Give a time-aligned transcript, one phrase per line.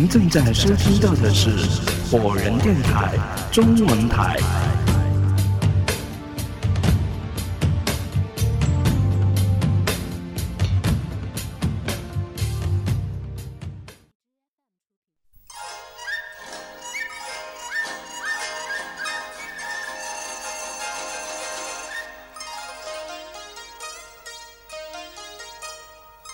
[0.00, 1.50] 您正在收听到的是
[2.10, 3.18] 火人电台
[3.52, 4.38] 中文台。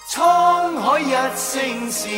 [0.08, 2.08] 沧海一声笑，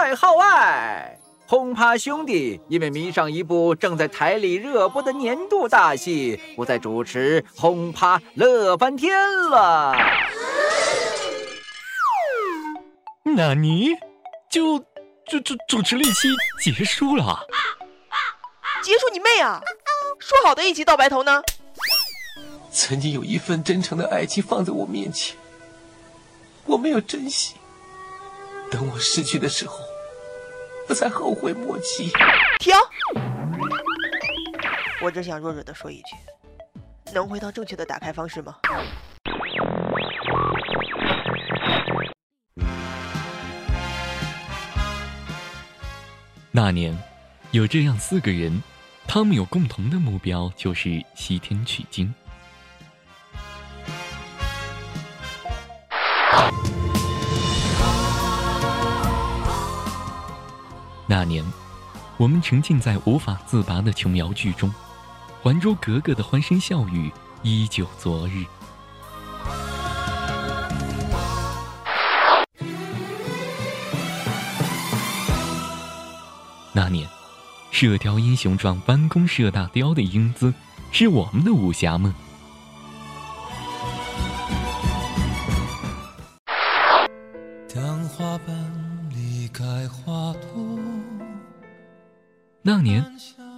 [0.00, 1.18] 外号外！
[1.46, 9.14] 轰趴兄弟因为迷上一部正在台里热播的年度大戏，不再主持轰趴乐翻天
[9.50, 9.94] 了。
[13.24, 13.90] 纳尼
[14.50, 14.78] 就
[15.28, 16.28] 就就主持了一期
[16.62, 17.46] 结束了？
[18.82, 19.60] 结束你妹啊！
[20.18, 21.42] 说好的一起到白头呢？
[22.72, 25.36] 曾经有一份真诚的爱情放在我面前，
[26.64, 27.56] 我没有珍惜。
[28.70, 29.80] 等我失去的时候，
[30.90, 32.10] 我才后悔莫及。
[32.58, 32.74] 停！
[35.00, 36.16] 我只想弱弱的说一句，
[37.14, 38.56] 能回到正确的打开方式吗？
[46.50, 46.98] 那年，
[47.52, 48.60] 有这样四个人，
[49.06, 52.12] 他们有共同的目标，就是西天取经。
[61.10, 61.44] 那年，
[62.18, 64.70] 我们沉浸在无法自拔的琼瑶剧中，
[65.42, 67.10] 《还珠格格》的欢声笑语
[67.42, 68.44] 依旧昨日。
[76.72, 77.04] 那年，
[77.72, 80.54] 《射雕英雄传》弯弓射大雕的英姿，
[80.92, 82.14] 是我们的武侠梦。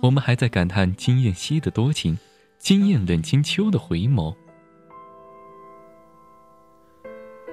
[0.02, 2.18] 我们还在感叹金燕西的多情，
[2.58, 4.34] 惊艳冷清秋的回眸。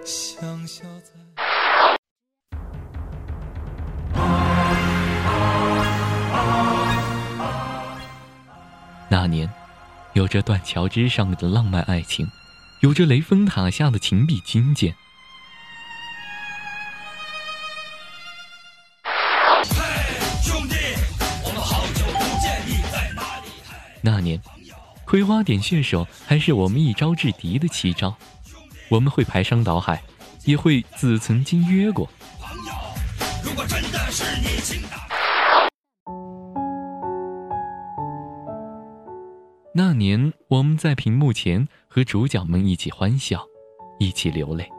[0.03, 1.11] 香消在。
[9.11, 9.47] 那年，
[10.13, 12.27] 有着断桥之上的浪漫爱情，
[12.81, 14.95] 有着雷峰塔下的情比金坚。
[25.09, 28.15] 葵花点穴手还是我们一招制敌的奇招，
[28.91, 30.03] 我们会排山倒海，
[30.45, 32.07] 也会自曾经约过。
[39.73, 43.43] 那年，我们在屏幕前和主角们一起欢笑，
[43.97, 44.69] 一起流泪。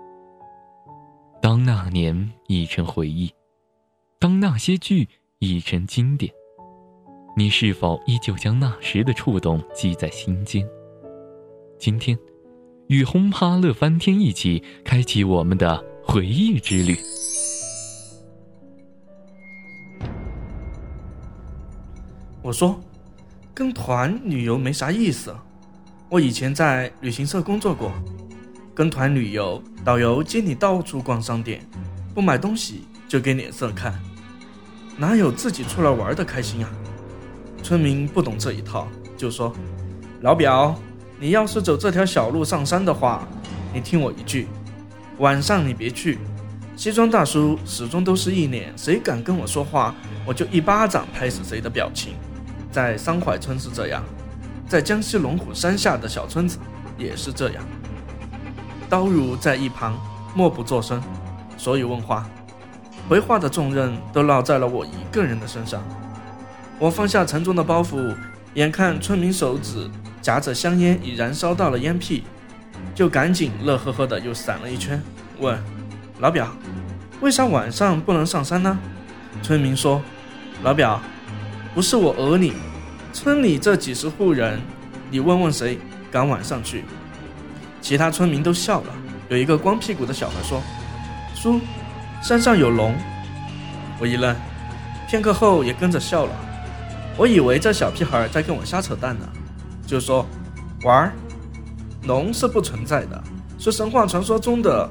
[1.43, 3.35] 当那年已成回忆，
[4.21, 5.09] 当那些剧
[5.41, 6.33] 已成经典，
[7.37, 10.67] 你是否依旧将那时的触动记在心间？
[11.79, 12.19] 今天，
[12.89, 16.99] 与轰趴乐翻天一起开启我们的回忆之旅。
[22.43, 22.79] 我说，
[23.55, 25.35] 跟团旅游没啥意思。
[26.09, 27.93] 我以前在旅行社工作过，
[28.75, 31.65] 跟团旅游，导游接你到处逛商店，
[32.13, 33.99] 不买东西就给脸色看，
[34.99, 36.71] 哪有自己出来玩的开心啊？
[37.63, 39.53] 村民不懂这一套，就说
[40.23, 40.75] ：“老表，
[41.19, 43.27] 你要是走这条小路上山的话，
[43.73, 44.49] 你听我一句，
[45.19, 46.19] 晚上你别去。”
[46.77, 49.95] 西装大叔始终都是一脸，谁敢跟我说话，
[50.25, 52.15] 我就一巴掌拍死谁的表情。
[52.73, 54.03] 在桑槐村是这样，
[54.67, 56.59] 在江西龙虎山下的小村子
[56.97, 57.63] 也是这样。
[58.89, 59.99] 刀如在一旁
[60.35, 61.03] 默不作声，
[61.59, 62.27] 所以问话，
[63.09, 65.83] 回话的重任都落在了我一个人的身上。
[66.81, 68.17] 我放下沉重的包袱，
[68.55, 69.87] 眼看村民手指
[70.23, 72.25] 夹着香烟已燃烧到了烟屁，
[72.95, 74.99] 就赶紧乐呵呵的又闪了一圈，
[75.41, 75.63] 问
[76.21, 76.51] 老表，
[77.21, 78.79] 为啥晚上不能上山呢？
[79.43, 80.01] 村民说，
[80.63, 80.99] 老表。
[81.75, 82.55] 不是我讹你，
[83.13, 84.59] 村里这几十户人，
[85.11, 85.79] 你问问谁
[86.11, 86.85] 敢晚上去？
[87.83, 88.87] 其他村民都笑了。
[89.29, 90.63] 有一个光屁股的小孩说
[91.37, 91.61] ：“叔，
[92.23, 92.95] 山上有龙。”
[94.01, 94.35] 我一愣，
[95.09, 96.33] 片刻后也跟着笑了。
[97.17, 99.29] 我以为这小屁孩在跟我瞎扯淡呢，
[99.87, 100.27] 就说
[100.85, 101.13] ：“玩儿，
[102.05, 103.23] 龙是不存在的，
[103.59, 104.89] 是神话传说中的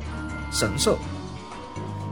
[0.51, 0.97] 神兽。”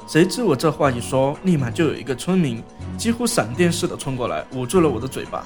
[0.07, 2.63] 谁知我这话一说，立马就有一个村民
[2.97, 5.45] 几乎闪电似的冲过来，捂住了我的嘴巴，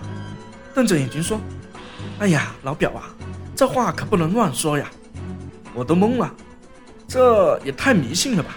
[0.73, 1.39] 瞪着眼睛说
[2.19, 3.09] ：“哎呀，老表啊，
[3.55, 4.89] 这话可不能乱说呀！”
[5.73, 6.31] 我都懵了，
[7.07, 8.55] 这也太迷信了吧！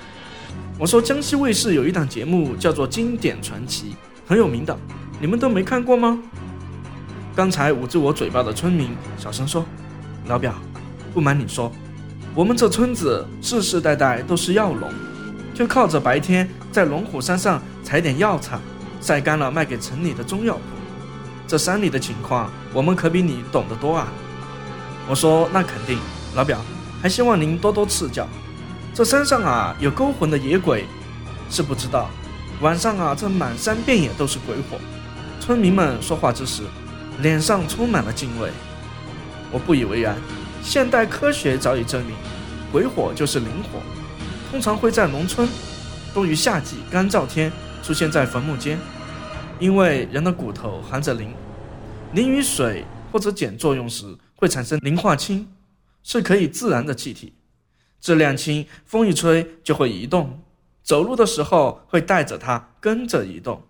[0.79, 3.93] 我说江西卫视有一档节目叫做《经典传奇》，
[4.29, 4.77] 很有名的，
[5.25, 6.19] 你们都没看过吗？
[7.35, 9.65] 刚才捂住我嘴巴的村民小声说
[10.29, 10.53] ：“老表，
[11.15, 11.73] 不瞒你说，
[12.35, 14.93] 我们这村子世世代代都是药农，
[15.55, 18.59] 就靠着白天在龙虎山上采点药材，
[19.01, 20.61] 晒干了卖给城里的中药铺。
[21.47, 24.13] 这山里的情况，我们可比你懂得多啊。”
[25.09, 25.99] 我说：“那肯定，
[26.35, 26.61] 老表，
[27.01, 28.29] 还希望您多多赐教。
[28.93, 30.85] 这山上啊，有勾魂的野鬼，
[31.49, 32.11] 是不知道。
[32.61, 34.77] 晚上啊，这满山遍野都是鬼火。”
[35.41, 36.63] 村民们说话之时，
[37.21, 38.51] 脸上充满了敬畏。
[39.51, 40.17] 我不以为然。
[40.63, 42.17] 现代科学早已证明，
[42.73, 43.81] 鬼火就是灵火，
[44.51, 45.49] 通常会在农村，
[46.15, 47.53] 多于夏季干燥天
[47.83, 48.79] 出现在坟墓间，
[49.59, 51.35] 因为人的骨头含着磷，
[52.13, 54.17] 磷与水或者碱作用时。
[54.37, 55.49] 会产生磷化氢，
[56.03, 57.33] 是可以自燃的气体，
[58.01, 60.43] 质量轻，风一吹就会移动，
[60.83, 63.63] 走路的时候会带着它跟着移动，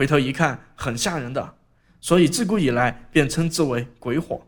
[0.00, 1.56] 回头一看很吓人的，
[2.00, 4.40] 所以自古以来便称之为鬼火。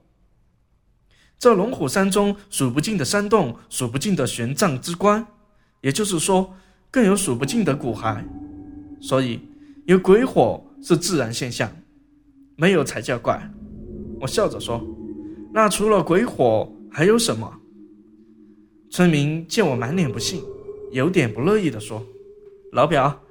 [1.39, 5.27] 这龙虎山中数不尽的山洞，数不尽的玄奘之关，
[5.83, 6.55] 也就是说，
[6.91, 8.25] 更有数不尽的骨骸，
[8.99, 9.47] 所以
[9.85, 11.71] 有鬼火是自然现象，
[12.57, 13.39] 没有才叫怪。
[14.23, 14.83] 我笑着说。
[15.53, 17.61] 那除了鬼火还有什么？
[18.89, 20.43] 村民见我满脸不信，
[20.93, 22.03] 有点不乐意地说
[22.73, 23.23] ：“老表，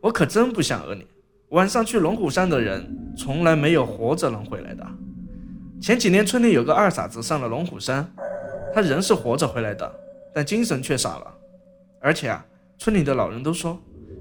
[0.00, 1.06] 我可真不想讹你。
[1.50, 2.86] 晚上去龙虎山的人，
[3.16, 4.86] 从来没有活着能回来的。
[5.80, 8.06] 前几年村里有个二傻子上了龙虎山，
[8.74, 9.90] 他人是活着回来的，
[10.34, 11.34] 但精神却傻了。
[12.00, 12.44] 而且啊，
[12.76, 13.78] 村里的老人都说，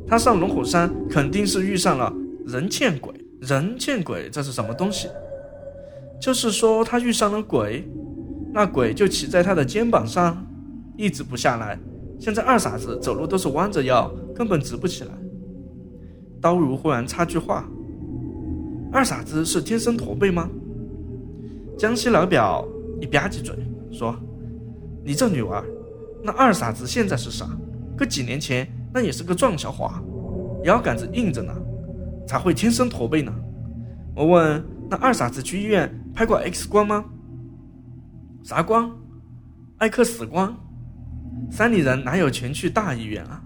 [0.07, 2.13] 他上龙虎山肯定是遇上了
[2.45, 3.13] 人见鬼。
[3.41, 5.09] 人见鬼，这是什么东西？”
[6.19, 7.85] 就是说，他遇上了鬼，
[8.53, 10.47] 那鬼就骑在他的肩膀上，
[10.95, 11.77] 一直不下来。
[12.19, 15.11] 现在二傻子走路都是弯着腰，根本直不起来。
[16.41, 17.67] 刀如忽然插句话
[18.91, 20.49] ：“二傻子是天生驼背吗？”
[21.77, 22.67] 江西老表
[22.99, 23.55] 一吧唧嘴
[23.91, 24.15] 说
[25.05, 25.63] ：“你这女娃，
[26.23, 27.47] 那二傻子现在是傻，
[27.97, 29.91] 可几年前那也是个壮小伙，
[30.63, 31.53] 腰杆子硬着呢，
[32.27, 33.33] 才会天生驼背呢。”
[34.15, 37.05] 我问：“那二傻子去医院？”拍过 X 光吗？
[38.41, 38.91] 啥光？
[39.77, 40.57] 艾克死光。
[41.51, 43.39] 山里人哪有钱去大医院啊？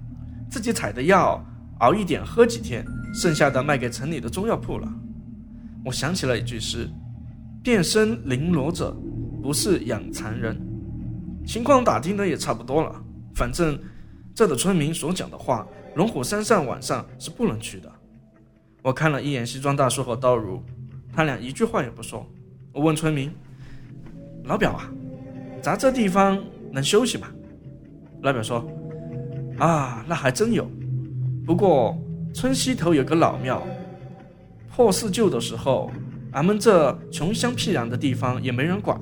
[0.49, 1.43] 自己采的药，
[1.81, 4.87] 熬一点喝几天，剩下的卖给城里的中药铺了。
[5.83, 6.87] 我想起了一句诗
[7.63, 8.95] ：“变身绫罗者，
[9.41, 10.55] 不是养蚕人。”
[11.43, 13.03] 情况打听的也差不多了。
[13.33, 13.79] 反正
[14.35, 17.91] 这的村民所讲的话，龙虎山上晚上是不能去的。
[18.83, 20.61] 我看了一眼西装大叔和刀如，
[21.11, 22.23] 他俩一句话也不说。
[22.71, 23.33] 我问村民
[24.45, 24.87] ：“老表啊，
[25.63, 26.39] 咱这地方
[26.71, 27.27] 能休息吗？”
[28.21, 28.63] 老表说
[29.57, 30.69] ：“啊，那还真有。
[31.45, 31.97] 不过
[32.33, 33.61] 村西头有个老庙，
[34.73, 35.91] 破四旧的时候，
[36.31, 38.99] 俺们这穷乡僻壤的地方也没人管，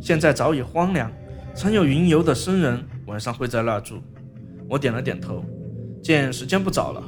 [0.00, 1.10] 现在早已荒凉。
[1.54, 4.00] 曾有云游的僧人晚上会在那住。”
[4.68, 5.42] 我点了点头。
[6.00, 7.02] 见时间不早了，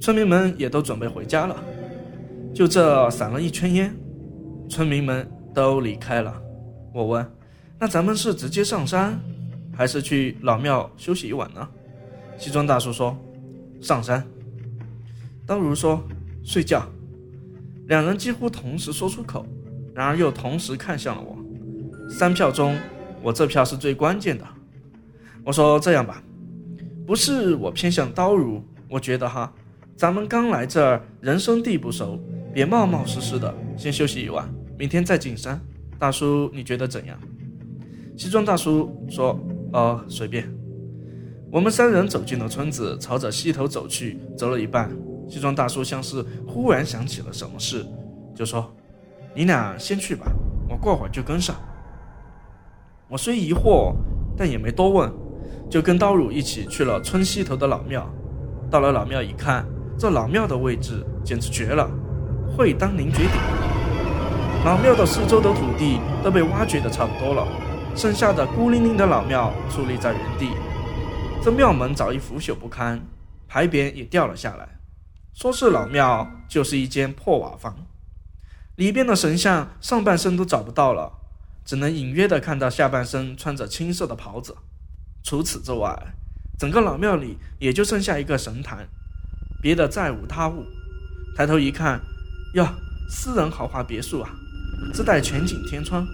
[0.00, 1.62] 村民们也都准备回家了，
[2.54, 3.94] 就这散了一圈烟。
[4.68, 6.34] 村民们都离开了，
[6.94, 7.26] 我问
[7.78, 9.20] ：“那咱们是直接上山，
[9.76, 11.68] 还是去老庙休息一晚呢？”
[12.38, 13.14] 西装大叔说
[13.84, 14.26] ：“上山。”
[15.46, 16.02] 刀如说
[16.42, 16.84] ：“睡觉。”
[17.86, 19.46] 两人几乎同时说出口，
[19.94, 21.36] 然而又同时看向了我。
[22.10, 22.74] 三票中，
[23.22, 24.44] 我这票是最关键的。
[25.44, 26.22] 我说：“这样吧，
[27.06, 29.52] 不是我偏向刀如，我觉得哈，
[29.94, 32.18] 咱们刚来这儿，人生地不熟。”
[32.54, 34.48] 别冒冒失失的，先休息一晚，
[34.78, 35.60] 明天再进山。
[35.98, 37.18] 大叔，你觉得怎样？
[38.16, 39.38] 西装大叔说
[39.74, 40.48] ：“哦，随便。”
[41.54, 44.18] 我们三人走进了村子，朝着西头走去。
[44.36, 44.90] 走了一半，
[45.28, 47.86] 西装大叔像是忽然想起了什么事，
[48.34, 48.68] 就说
[49.36, 50.26] ：“你俩先去吧，
[50.68, 51.54] 我过会儿就跟上。”
[53.08, 53.94] 我虽疑惑，
[54.36, 55.08] 但也没多问，
[55.70, 58.04] 就跟刀汝一起去了村西头的老庙。
[58.68, 59.64] 到了老庙一看，
[59.96, 61.88] 这老庙的位置简直绝了。
[62.56, 63.30] 会当凌绝顶，
[64.64, 67.46] 老庙的四周的土地都被挖掘的差不多了，
[67.94, 70.48] 剩下的孤零零的老庙矗立在原地。
[71.44, 73.06] 这庙门早已腐朽不堪，
[73.46, 74.80] 牌匾也掉了下来，
[75.34, 77.86] 说是老庙，就是一间破瓦房。
[78.76, 81.12] 里边的神像上半身都找不到了，
[81.62, 84.56] 只能隐约的看到下半身穿着青色的袍子。
[85.22, 86.14] 除此之外，
[86.58, 88.88] 整个老庙里也就剩下一个神坛，
[89.60, 90.64] 别的再无他物。
[91.36, 92.00] 抬头一看。
[92.54, 92.66] 哟，
[93.10, 94.30] 私人豪华别墅啊，
[94.94, 96.06] 自带全景天窗。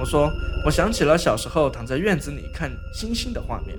[0.00, 0.28] 我说，
[0.64, 3.78] 我想起了小时候躺在院子里看星星的画面。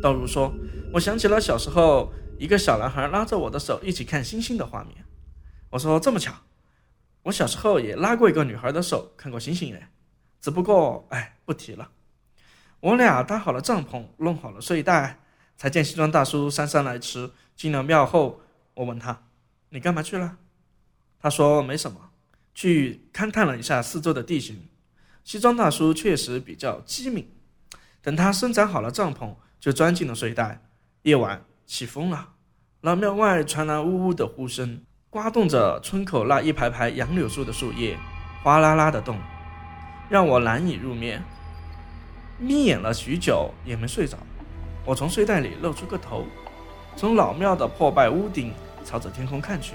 [0.00, 0.52] 道如说，
[0.92, 5.04] 我想起了小时候一个小男孩拉着我的手一起看星星的画面。
[5.70, 6.32] 我说：“这么巧，
[7.22, 9.88] 我小时候也拉过一个女孩的手看过星星耶，
[10.40, 11.90] 只不过哎，不提了。”
[12.80, 15.20] 我俩搭好了帐篷，弄好了睡袋，
[15.56, 17.30] 才见西装大叔姗姗来迟。
[17.54, 18.40] 进了庙后，
[18.72, 19.24] 我问他
[19.68, 20.38] ：“你干嘛去了？”
[21.20, 22.10] 他说：“没什么，
[22.54, 24.66] 去勘探了一下四周的地形。”
[25.22, 27.30] 西装大叔确实比较机敏。
[28.00, 30.62] 等他伸展好了帐篷，就钻进了睡袋。
[31.02, 32.30] 夜晚起风了，
[32.80, 37.96] 老庙外传来呜呜的呼声，刮动着村口那一排排杨柳树的树叶，
[38.42, 39.18] 哗啦啦的动，
[40.08, 41.22] 让我难以入眠。
[42.38, 44.16] 眯眼了许久也没睡着，
[44.84, 46.24] 我从睡袋里露出个头，
[46.96, 48.52] 从老庙的破败屋顶
[48.84, 49.74] 朝着天空看去，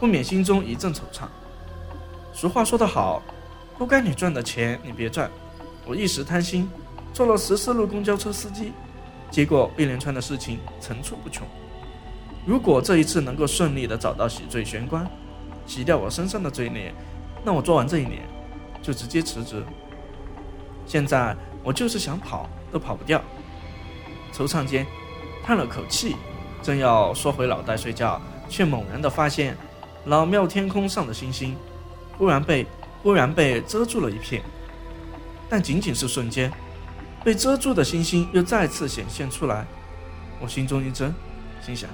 [0.00, 1.24] 不免心中一阵惆怅。
[2.32, 3.22] 俗话说得好，
[3.78, 5.30] 不该你赚的钱你别赚。
[5.86, 6.70] 我一时贪心，
[7.12, 8.72] 做了十四路公交车司机。
[9.34, 11.44] 结果一连串的事情层出不穷。
[12.46, 15.04] 如果这一次能够顺利的找到洗罪玄关，
[15.66, 16.94] 洗掉我身上的罪孽，
[17.44, 18.20] 那我做完这一年
[18.80, 19.60] 就直接辞职。
[20.86, 23.20] 现在我就是想跑都跑不掉。
[24.32, 24.86] 惆怅间，
[25.42, 26.14] 叹了口气，
[26.62, 29.56] 正要缩回脑袋睡觉，却猛然的发现，
[30.04, 31.56] 老庙天空上的星星，
[32.16, 32.64] 忽然被
[33.02, 34.44] 忽然被遮住了一片，
[35.48, 36.52] 但仅仅是瞬间。
[37.24, 39.64] 被遮住的星星又再次显现出来，
[40.38, 41.12] 我心中一震，
[41.64, 41.88] 心想：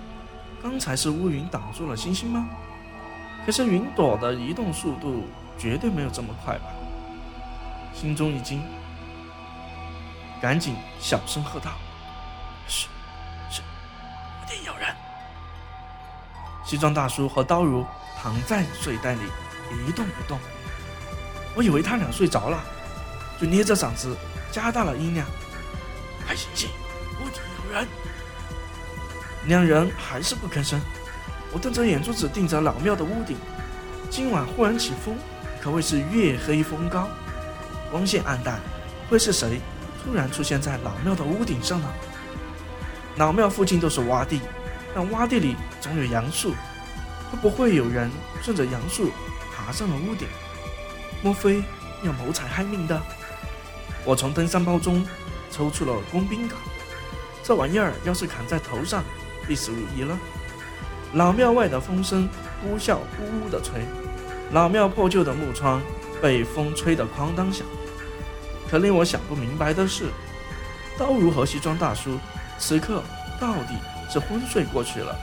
[0.61, 2.49] 刚才是乌云挡住了星星吗？
[3.47, 6.65] 可是云朵的移动速度绝对没有这么快吧？
[7.95, 8.61] 心中一惊，
[10.43, 11.71] 赶紧小声喝道
[12.67, 12.89] ：“是，
[13.49, 13.63] 是，
[14.43, 14.89] 一定有人！”
[16.67, 17.87] 西装大叔和刀如
[18.21, 19.21] 躺在睡袋里
[19.87, 20.41] 一动不动，
[21.55, 22.61] 我以为他俩睡着了，
[23.41, 24.17] 就捏着嗓子。
[24.51, 25.27] 加大了音量，
[26.27, 26.71] 快醒醒，
[27.21, 27.87] 屋顶有人！
[29.47, 30.81] 两人还是不吭声。
[31.53, 33.37] 我瞪着眼珠子盯着老庙的屋顶。
[34.11, 35.17] 今晚忽然起风，
[35.63, 37.09] 可谓是月黑风高，
[37.91, 38.61] 光线暗淡，
[39.09, 39.61] 会是谁
[40.03, 41.89] 突然出现在老庙的屋顶上呢？
[43.17, 44.41] 老庙附近都是洼地，
[44.95, 46.53] 但洼地里总有杨树，
[47.31, 48.11] 会不会有人
[48.43, 49.11] 顺着杨树
[49.55, 50.27] 爬上了屋顶？
[51.23, 51.63] 莫非
[52.03, 53.01] 要谋财害命的？
[54.05, 55.07] 我从登山包中
[55.51, 56.53] 抽出了工兵镐，
[57.43, 59.05] 这玩意儿要是砍在头上，
[59.47, 60.19] 必死无疑了。
[61.15, 62.29] 老庙外的风声
[62.63, 63.85] 呼啸呜呜的吹，
[64.53, 65.83] 老庙破旧的木窗
[66.23, 67.67] 被风吹得哐当响。
[68.71, 70.09] 可令我想不明白的是，
[70.97, 72.19] 刀如和西装大叔
[72.59, 73.03] 此刻
[73.41, 73.75] 到底
[74.09, 75.19] 是昏睡过去了？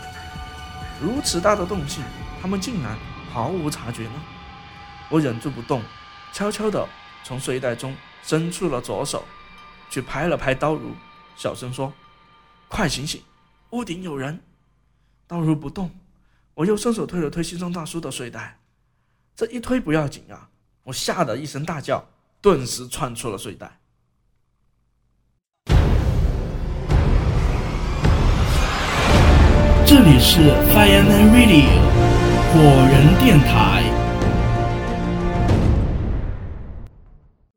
[1.01, 2.03] 如此大的动静，
[2.41, 2.98] 他们竟然
[3.31, 4.13] 毫无察觉呢？
[5.10, 5.81] 我忍住不动，
[6.34, 6.86] 悄悄地
[7.24, 7.96] 从睡袋中。
[8.24, 9.24] 伸出了左手，
[9.90, 10.92] 去拍了拍刀如，
[11.36, 11.94] 小声说
[12.68, 13.22] ：“快醒醒，
[13.72, 14.40] 屋顶有人。”
[15.28, 15.92] 刀如不动，
[16.54, 18.60] 我又伸手推了推西装大叔的睡袋，
[19.36, 20.50] 这一推不要紧啊，
[20.84, 22.08] 我吓得一声大叫，
[22.42, 23.80] 顿时窜出了睡袋。
[29.86, 31.80] 这里是 Fireman Radio
[32.52, 33.97] 火人电台。